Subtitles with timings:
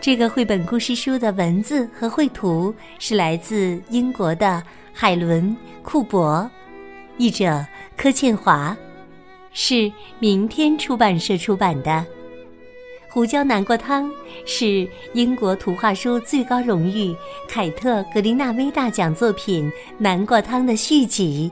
[0.00, 4.62] 这个绘本故事书的文字和绘图是来自英国的
[4.92, 5.44] 海伦·
[5.82, 6.48] 库珀。
[7.16, 7.66] 译者
[7.96, 8.76] 柯倩华，
[9.52, 12.06] 是明天出版社出版的。
[13.10, 14.08] 胡椒南瓜汤
[14.46, 17.12] 是英国图画书最高荣誉
[17.48, 21.50] 凯特格林纳威大奖作品《南瓜汤》的续集。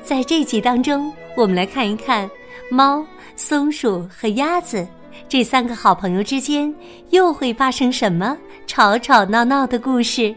[0.00, 2.30] 在这集当中，我们来看一看
[2.70, 3.04] 猫、
[3.34, 4.86] 松鼠和鸭子
[5.28, 6.72] 这三个好朋友之间
[7.10, 10.34] 又会发生什么吵吵闹闹的故事。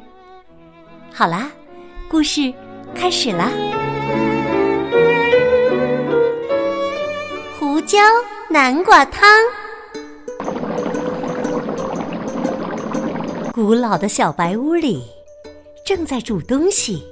[1.13, 1.51] 好啦，
[2.09, 2.53] 故事。
[2.95, 3.47] 开始了，
[7.57, 7.99] 胡椒
[8.49, 9.29] 南瓜汤。
[13.53, 15.03] 古老的小白屋里，
[15.85, 17.03] 正在煮东西，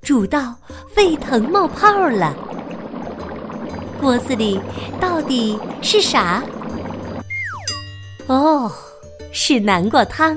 [0.00, 0.56] 煮到
[0.88, 2.34] 沸腾冒泡了。
[4.00, 4.58] 锅子里
[4.98, 6.42] 到底是啥？
[8.26, 8.70] 哦，
[9.32, 10.36] 是南瓜汤。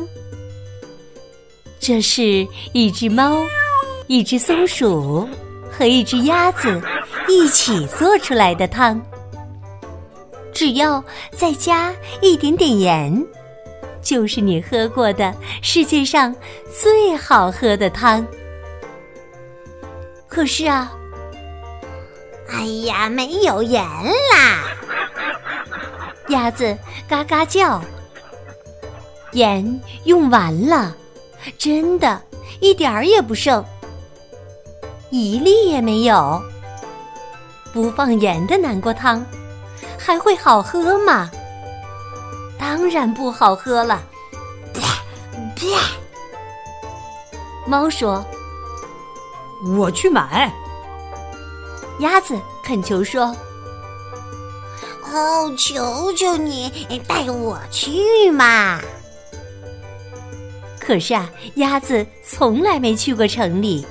[1.80, 3.45] 这是一只猫。
[4.09, 5.27] 一只松鼠
[5.69, 6.81] 和一只鸭子
[7.27, 9.02] 一起做出来的汤，
[10.53, 13.27] 只要再加一点点盐，
[14.01, 16.33] 就是你喝过的世界上
[16.73, 18.25] 最好喝的汤。
[20.29, 20.89] 可是啊，
[22.47, 24.72] 哎呀，没有盐啦！
[26.30, 27.81] 鸭子嘎嘎叫，
[29.31, 30.95] 盐用完了，
[31.58, 32.22] 真的
[32.59, 33.64] 一点儿也不剩。
[35.09, 36.42] 一粒也没有。
[37.74, 39.25] 不放盐的南瓜汤，
[39.97, 41.29] 还会好喝吗？
[42.59, 44.01] 当然不好喝了。
[44.74, 44.81] 啪
[45.56, 45.66] 啪！
[47.66, 48.25] 猫说
[49.78, 50.51] ：“我去买。”
[52.00, 53.35] 鸭子恳求说
[55.13, 56.72] ：“哦，求求你
[57.07, 58.79] 带我去嘛！”
[60.79, 63.85] 可是啊，鸭子从来没去过城里。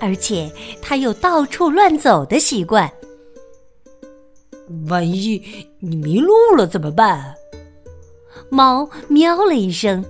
[0.00, 0.50] 而且
[0.82, 2.90] 它有到处乱走的习惯，
[4.88, 5.40] 万一
[5.78, 7.32] 你迷路了怎么办？
[8.48, 10.04] 猫喵了一声，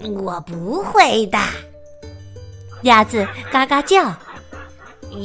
[0.00, 1.38] 我不会的。
[2.82, 4.14] 鸭子嘎嘎叫，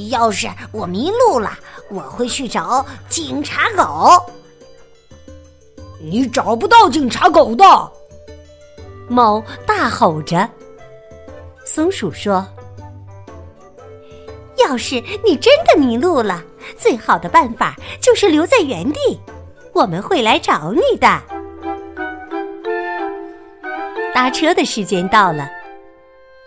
[0.09, 1.59] 要是我迷路了，
[1.89, 4.25] 我会去找警察狗。
[5.99, 7.63] 你找不到警察狗的，
[9.09, 10.49] 猫大吼着。
[11.65, 12.45] 松鼠说。
[14.57, 16.43] 要是你真的迷路了，
[16.77, 18.99] 最好的办法就是留在原地，
[19.71, 21.21] 我们会来找你的。
[24.13, 25.47] 搭车的时间到了，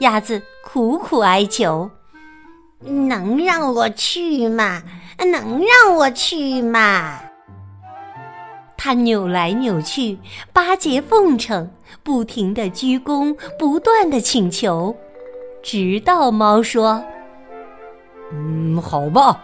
[0.01, 1.89] 鸭子苦苦哀求
[2.83, 4.83] ：“能让我去吗？
[5.25, 7.21] 能让我去吗？”
[8.77, 10.19] 它扭来扭去，
[10.53, 11.71] 巴结奉承，
[12.03, 14.97] 不停的鞠躬，不断的请求，
[15.63, 17.05] 直到猫说。
[18.33, 19.39] 嗯，好吧，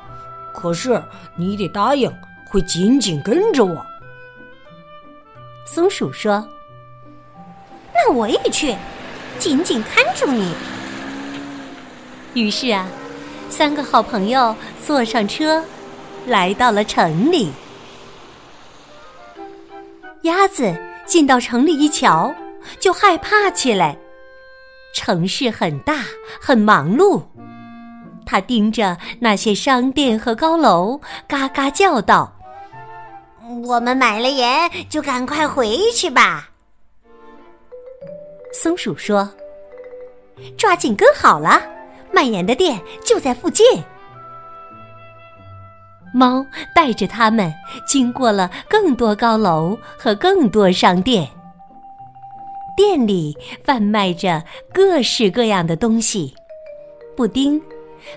[0.55, 1.03] 可是
[1.37, 2.11] 你得答应
[2.49, 3.85] 会紧紧跟着我。
[5.67, 6.49] 松鼠说
[7.93, 8.75] ：“那我也去，
[9.39, 10.55] 紧紧看住你。”
[12.33, 12.89] 于是啊，
[13.49, 15.65] 三个好朋友坐上车，
[16.27, 17.51] 来到了城里。
[20.23, 20.75] 鸭子
[21.07, 22.35] 进到城里一瞧，
[22.81, 23.97] 就害怕起来。
[24.95, 26.05] 城市很大，
[26.41, 27.23] 很忙碌。
[28.25, 32.33] 他盯着那些商店和高楼，嘎嘎叫道
[33.65, 36.49] ：“我们买了盐，就赶快回去吧。”
[38.53, 39.31] 松鼠说
[40.59, 41.63] ：“抓紧跟好了，
[42.13, 43.65] 卖盐的店就在附近。”
[46.15, 46.45] 猫
[46.75, 47.53] 带着他们
[47.87, 51.29] 经过了更多高楼和更多商店，
[52.77, 54.43] 店里贩卖着
[54.73, 56.35] 各式各样的东西，
[57.17, 57.61] 布丁。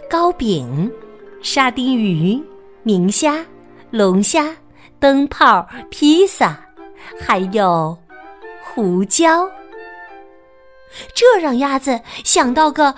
[0.08, 0.92] 糕饼、
[1.42, 2.40] 沙丁鱼、
[2.84, 3.44] 明虾、
[3.90, 4.56] 龙虾、
[5.00, 6.60] 灯泡、披萨，
[7.20, 7.98] 还有
[8.62, 9.50] 胡椒，
[11.14, 12.96] 这让鸭子想到个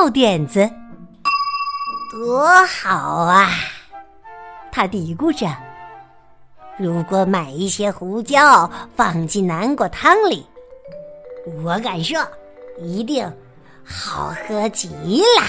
[0.00, 0.68] 妙点子。
[2.10, 3.50] 多好啊！
[4.72, 5.46] 他嘀咕着
[6.78, 10.46] ：“如果买一些胡椒放进南瓜汤里，
[11.62, 12.18] 我敢说，
[12.78, 13.30] 一定
[13.84, 15.42] 好喝极了。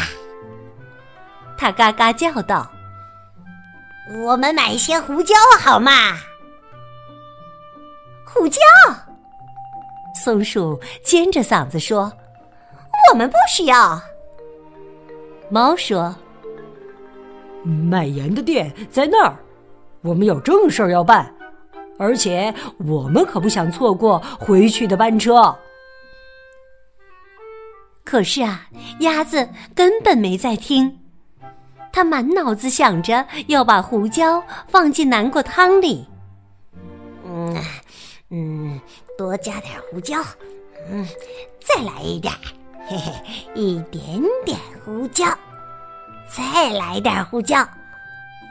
[1.57, 2.69] 他嘎嘎叫道
[4.23, 5.91] ：“我们买一些胡椒好吗？”
[8.25, 8.59] 胡椒，
[10.15, 12.11] 松鼠尖着嗓子说
[13.11, 14.01] ：“我们不需要。”
[15.49, 16.15] 猫说
[17.63, 19.35] ：“卖盐的店在那儿，
[20.01, 21.33] 我们有正事儿要办，
[21.97, 25.55] 而且我们可不想错过回去的班车。”
[28.03, 28.67] 可是啊，
[29.01, 30.99] 鸭子根本没在听，
[31.91, 36.07] 它满脑子想着要把胡椒放进南瓜汤里。
[37.23, 37.55] 嗯
[38.31, 38.79] 嗯，
[39.19, 40.23] 多加点胡椒，
[40.89, 41.05] 嗯，
[41.59, 42.33] 再来一点。
[42.87, 43.13] 嘿嘿，
[43.53, 44.01] 一点
[44.45, 45.25] 点胡椒，
[46.29, 47.67] 再来点胡椒，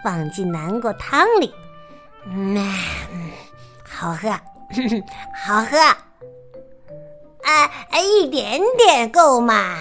[0.04, 1.50] 放进南瓜汤里，
[2.26, 2.58] 嗯，
[3.82, 4.28] 好喝，
[5.42, 5.78] 好喝，
[7.44, 9.74] 啊，一点点够吗？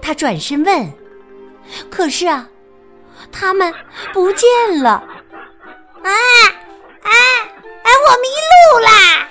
[0.00, 0.90] 他转身问，
[1.90, 2.48] 可是啊，
[3.30, 3.74] 他们
[4.14, 4.48] 不见
[4.82, 6.10] 了，啊
[7.02, 7.88] 啊啊！
[8.04, 9.23] 我迷路啦！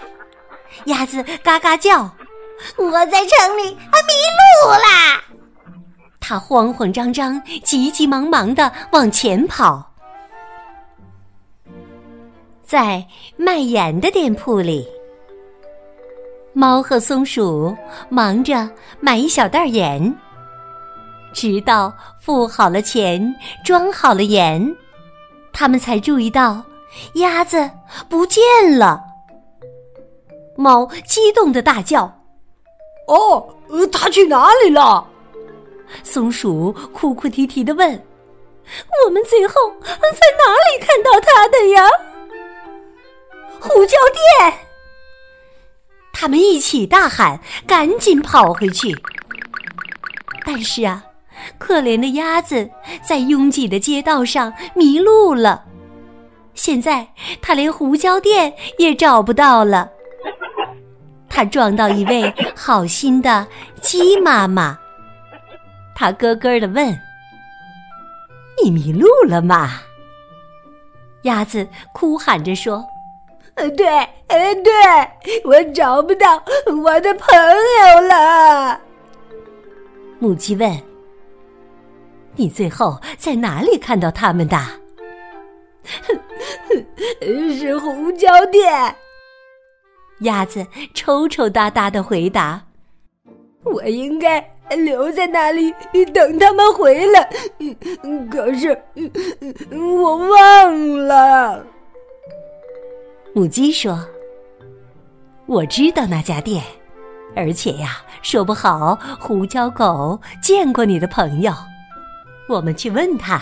[1.04, 2.10] 鸭子嘎嘎叫。
[2.78, 5.22] 我在城里啊迷路啦！
[6.22, 9.92] 他慌慌张张、急急忙忙的往前跑。
[12.66, 13.06] 在
[13.36, 14.88] 卖盐的店铺里，
[16.54, 17.76] 猫和松鼠
[18.08, 18.70] 忙着
[19.02, 20.16] 买一小袋盐，
[21.34, 23.36] 直到付好了钱、
[23.66, 24.74] 装好了盐，
[25.52, 26.64] 他们才注意到
[27.16, 27.70] 鸭子
[28.08, 28.42] 不见
[28.80, 29.04] 了。
[30.56, 32.04] 猫激动的大叫。
[33.08, 35.08] 哦，呃，它去哪里了？
[36.04, 37.90] 松鼠哭哭啼啼的问
[39.06, 41.88] ：“我们最后在哪里看到它的呀？”
[43.60, 43.98] 胡椒
[44.40, 44.54] 店！
[46.14, 48.96] 他们一起大喊，赶紧跑回去。
[50.46, 51.04] 但是啊，
[51.58, 52.70] 可怜的鸭子
[53.02, 55.66] 在拥挤的街道上迷路了，
[56.54, 57.08] 现在
[57.42, 59.92] 它连胡椒店也找不到了。
[61.34, 63.48] 他撞到一位好心的
[63.82, 64.78] 鸡妈妈，
[65.96, 66.88] 他咯咯的问
[68.64, 69.82] ：“你迷路了吗？”
[71.24, 72.86] 鸭子哭喊着说
[73.56, 73.88] ：“呃，对，
[74.28, 74.72] 呃，对，
[75.44, 76.36] 我找不到
[76.84, 78.80] 我的朋友了。”
[80.20, 80.80] 母鸡问
[82.38, 84.58] ：“你最后在哪里看到他们的
[87.58, 88.96] ？”“是红椒店。”
[90.24, 92.62] 鸭子抽抽搭搭的回答
[93.64, 94.40] ：“我应该
[94.76, 95.74] 留在那里
[96.14, 97.30] 等他们回来，
[98.30, 98.78] 可是
[99.72, 101.66] 我忘了。”
[103.34, 104.06] 母鸡说
[105.48, 106.64] ：“我知道那家店，
[107.36, 111.54] 而且呀，说不好胡椒狗见过你的朋友，
[112.48, 113.42] 我们去问他。”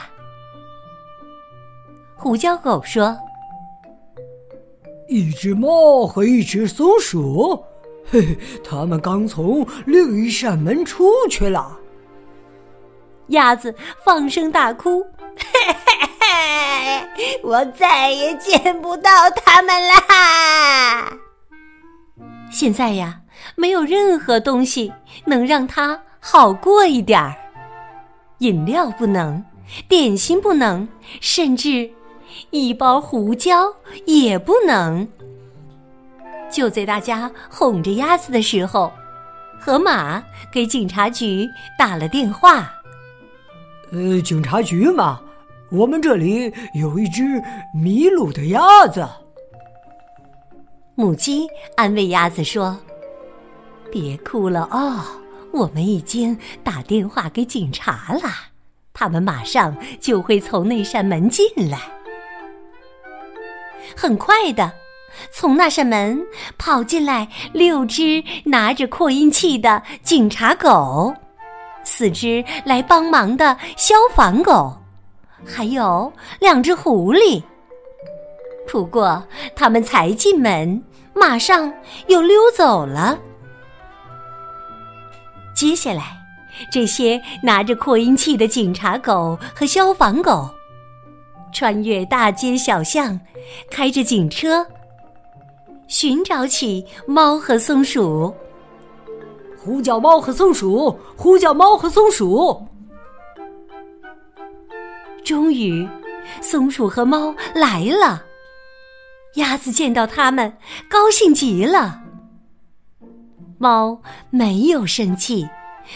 [2.15, 3.17] 胡椒狗说。
[5.11, 7.61] 一只猫和一只松鼠，
[8.09, 11.77] 嘿嘿，他们刚从另一扇门出去了。
[13.27, 13.75] 鸭子
[14.05, 15.01] 放声大哭，
[15.35, 15.75] 嘿
[16.21, 21.11] 嘿嘿，我再也见不到他们啦！
[22.49, 23.19] 现在呀，
[23.57, 24.93] 没有任何东西
[25.25, 27.35] 能让它好过一点儿，
[28.37, 29.43] 饮料不能，
[29.89, 30.87] 点心不能，
[31.19, 31.91] 甚至。
[32.49, 33.73] 一包胡椒
[34.05, 35.07] 也不能。
[36.51, 38.91] 就在大家哄着鸭子的时候，
[39.59, 40.21] 河马
[40.51, 41.47] 给警察局
[41.79, 42.73] 打了电话。
[43.91, 45.21] 呃，警察局嘛，
[45.69, 47.23] 我们这里有一只
[47.73, 49.07] 迷路的鸭子。
[50.95, 51.47] 母鸡
[51.77, 52.77] 安慰鸭子说
[53.89, 54.99] ：“别哭了哦，
[55.51, 58.29] 我们已经打电话给警察了，
[58.93, 61.79] 他们马上就会从那扇门进来。”
[63.95, 64.71] 很快的，
[65.31, 66.21] 从那扇门
[66.57, 71.13] 跑进来六只拿着扩音器的警察狗，
[71.83, 74.75] 四只来帮忙的消防狗，
[75.45, 77.41] 还有两只狐狸。
[78.71, 79.21] 不过，
[79.55, 80.81] 他们才进门，
[81.13, 81.73] 马上
[82.07, 83.17] 又溜走了。
[85.53, 86.17] 接下来，
[86.71, 90.49] 这些拿着扩音器的警察狗和消防狗。
[91.51, 93.19] 穿越大街小巷，
[93.69, 94.65] 开着警车，
[95.87, 98.33] 寻找起猫和松鼠。
[99.63, 102.67] 呼叫猫和松鼠，呼叫猫和松鼠。
[105.23, 105.87] 终于，
[106.41, 108.23] 松鼠和猫来了。
[109.35, 110.51] 鸭子见到它们，
[110.89, 112.01] 高兴极了。
[113.59, 115.47] 猫没有生气，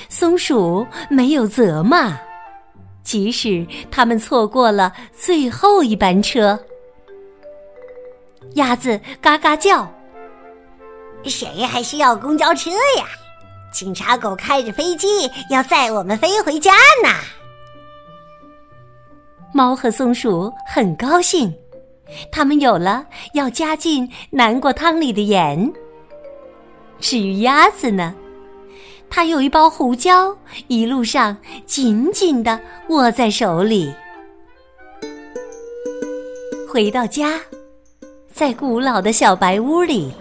[0.09, 2.15] 松鼠没有责骂，
[3.05, 6.59] 即使他们错过了最后一班车。
[8.55, 9.89] 鸭子嘎嘎叫
[11.23, 13.05] ：“谁还需要公交车呀？
[13.71, 15.07] 警察狗开着飞机
[15.49, 17.09] 要载我们飞回家呢。”
[19.53, 21.53] 猫和松鼠很高兴。
[22.31, 25.71] 他们有了要加进南瓜汤里的盐。
[26.99, 28.13] 至于鸭子呢，
[29.09, 30.35] 它有一包胡椒，
[30.67, 32.59] 一路上紧紧的
[32.89, 33.93] 握在手里。
[36.67, 37.39] 回到家，
[38.33, 40.11] 在古老的小白屋里，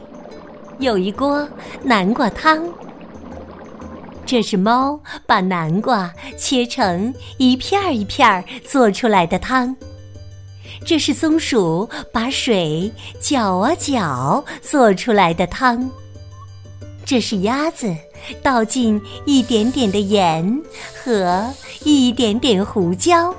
[0.78, 1.48] 有一锅
[1.82, 2.62] 南瓜汤。
[4.24, 9.76] 这是猫把南瓜切成一片儿一片儿做出来的汤。
[10.86, 15.90] 这是松鼠把水搅啊搅做出来的汤。
[17.04, 17.94] 这是鸭子
[18.42, 20.62] 倒进一点点的盐
[21.02, 21.44] 和
[21.82, 23.34] 一点点胡椒。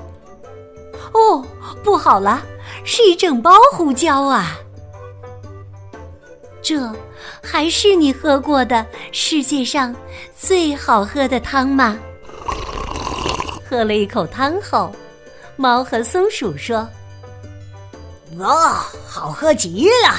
[1.12, 1.44] 哦，
[1.82, 2.42] 不好了，
[2.84, 4.58] 是一整包胡椒啊！
[6.62, 6.92] 这
[7.42, 9.94] 还是你喝过的世界上
[10.36, 11.98] 最好喝的汤吗？
[13.68, 14.92] 喝了一口汤后，
[15.56, 16.88] 猫和松鼠说。
[18.38, 20.14] 哦，好喝极了！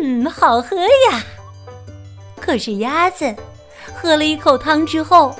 [0.00, 1.22] 嗯，好喝呀。
[2.40, 3.34] 可是鸭子
[3.94, 5.34] 喝了一口汤之后，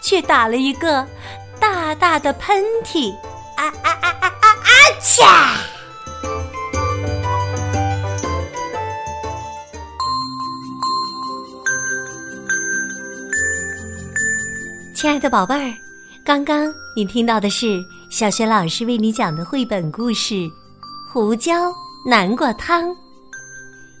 [0.00, 1.06] 却打了一个
[1.60, 3.14] 大大的喷嚏！
[3.56, 4.70] 啊啊啊啊啊啊啊！
[5.00, 5.56] 恰！
[14.94, 15.74] 亲爱的宝贝儿，
[16.24, 17.82] 刚刚你听到的是。
[18.08, 20.34] 小学老师为你讲的绘本故事
[21.12, 21.74] 《胡椒
[22.08, 22.88] 南瓜汤》。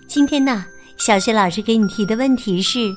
[0.06, 0.64] 今天呢，
[0.98, 2.94] 小学老师给你提的问题是：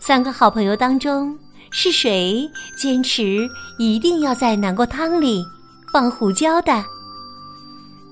[0.00, 1.36] 三个好朋友当中，
[1.70, 3.48] 是谁坚持
[3.78, 5.44] 一定要在南瓜汤里
[5.92, 6.84] 放胡椒的？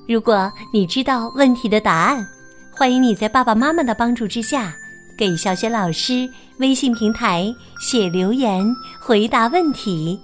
[0.08, 2.26] 如果你知道问题的答案，
[2.72, 4.74] 欢迎你在爸爸妈妈的帮助之下，
[5.18, 8.66] 给小雪老师微信平台写留言
[8.98, 10.18] 回答问题。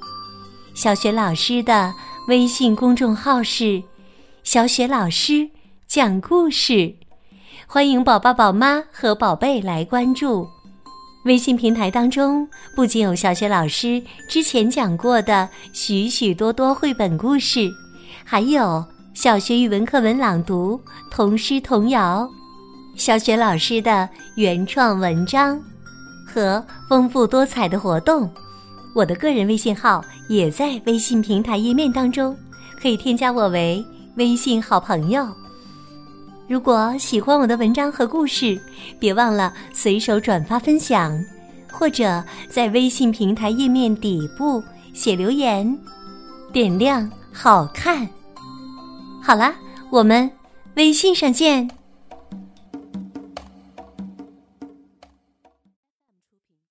[0.75, 1.93] 小雪老师的
[2.29, 3.83] 微信公众号是
[4.43, 5.51] “小雪老师
[5.87, 6.95] 讲故事”，
[7.73, 10.47] 欢迎宝宝、宝妈和宝贝来关注。
[11.25, 17.71] 微信平台当中不仅有小雪老师之前讲过的许许多多绘本故事，
[18.25, 20.79] 还有小学语文课文朗读、
[21.11, 22.29] 童诗童谣，
[22.95, 25.59] 小雪老师的原创文章
[26.27, 28.31] 和丰富多彩的活动。
[28.95, 32.37] 我的个人微信号也在微信平台页面当中，
[32.83, 33.83] 可以添加我为
[34.17, 35.27] 微信好朋友。
[36.53, 38.61] 如果喜欢我的文章和故事，
[38.99, 41.19] 别忘了随手转发分享，
[41.73, 45.75] 或者在微信平台页面底部写留言，
[46.53, 48.07] 点亮好看。
[49.23, 49.55] 好啦，
[49.89, 50.31] 我们
[50.75, 51.71] 微信上见。